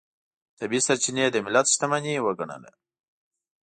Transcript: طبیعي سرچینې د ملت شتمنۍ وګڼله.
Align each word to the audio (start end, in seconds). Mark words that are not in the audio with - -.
طبیعي 0.59 0.81
سرچینې 0.87 1.25
د 1.31 1.37
ملت 1.45 1.65
شتمنۍ 1.73 2.15
وګڼله. 2.21 2.71